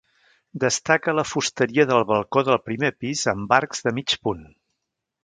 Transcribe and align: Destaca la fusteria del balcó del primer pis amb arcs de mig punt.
Destaca 0.61 1.13
la 1.17 1.25
fusteria 1.31 1.85
del 1.91 2.05
balcó 2.11 2.43
del 2.47 2.59
primer 2.71 2.91
pis 3.05 3.23
amb 3.35 3.55
arcs 3.59 3.85
de 3.89 3.95
mig 3.99 4.17
punt. 4.29 4.43